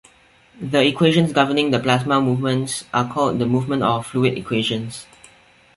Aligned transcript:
The 0.59 0.83
equations 0.83 1.31
governing 1.31 1.69
the 1.69 1.79
plasma 1.79 2.19
moments 2.19 2.85
are 2.91 3.07
called 3.07 3.37
the 3.37 3.45
moment 3.45 3.83
or 3.83 4.01
fluid 4.03 4.35
equations. 4.35 5.05